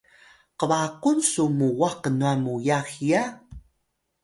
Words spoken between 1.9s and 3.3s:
knwan muyax hiya?